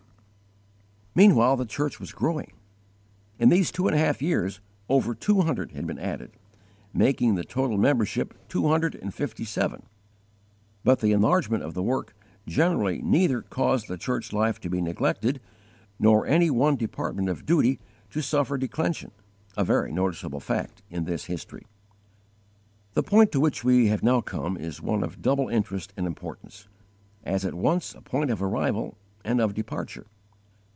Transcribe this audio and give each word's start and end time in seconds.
Meanwhile 1.13 1.57
the 1.57 1.65
church 1.65 1.99
was 1.99 2.13
growing. 2.13 2.53
In 3.37 3.49
these 3.49 3.69
two 3.69 3.85
and 3.85 3.93
a 3.95 3.99
half 3.99 4.21
years 4.21 4.61
over 4.87 5.13
two 5.13 5.41
hundred 5.41 5.73
had 5.73 5.85
been 5.85 5.99
added, 5.99 6.31
making 6.93 7.35
the 7.35 7.43
total 7.43 7.77
membership 7.77 8.33
two 8.47 8.69
hundred 8.69 8.95
and 8.95 9.13
fifty 9.13 9.43
seven; 9.43 9.83
but 10.85 11.01
the 11.01 11.11
enlargement 11.11 11.63
of 11.63 11.73
the 11.73 11.83
work 11.83 12.15
generally 12.47 13.01
neither 13.01 13.41
caused 13.41 13.89
the 13.89 13.97
church 13.97 14.31
life 14.31 14.57
to 14.61 14.69
be 14.69 14.79
neglected 14.79 15.41
nor 15.99 16.25
any 16.25 16.49
one 16.49 16.77
department 16.77 17.27
of 17.27 17.45
duty 17.45 17.81
to 18.09 18.21
suffer 18.21 18.57
declension 18.57 19.11
a 19.57 19.65
very 19.65 19.91
noticeable 19.91 20.39
fact 20.39 20.81
in 20.89 21.03
this 21.03 21.25
history. 21.25 21.67
The 22.93 23.03
point 23.03 23.33
to 23.33 23.41
which 23.41 23.65
we 23.65 23.87
have 23.87 24.01
now 24.01 24.21
come 24.21 24.55
is 24.55 24.81
one 24.81 25.03
of 25.03 25.21
double 25.21 25.49
interest 25.49 25.91
and 25.97 26.07
importance, 26.07 26.69
as 27.25 27.43
at 27.43 27.53
once 27.53 27.93
a 27.93 28.01
point 28.01 28.31
of 28.31 28.41
arrival 28.41 28.97
and 29.25 29.41
of 29.41 29.53
departure. 29.53 30.05